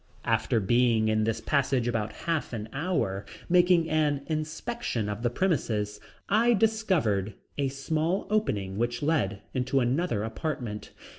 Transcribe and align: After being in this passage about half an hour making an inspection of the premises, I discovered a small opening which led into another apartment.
After 0.25 0.59
being 0.59 1.09
in 1.09 1.25
this 1.25 1.39
passage 1.41 1.87
about 1.87 2.11
half 2.11 2.53
an 2.53 2.69
hour 2.73 3.23
making 3.47 3.87
an 3.87 4.23
inspection 4.25 5.07
of 5.07 5.21
the 5.21 5.29
premises, 5.29 5.99
I 6.27 6.55
discovered 6.55 7.35
a 7.59 7.67
small 7.67 8.25
opening 8.31 8.79
which 8.79 9.03
led 9.03 9.43
into 9.53 9.79
another 9.79 10.23
apartment. 10.23 10.89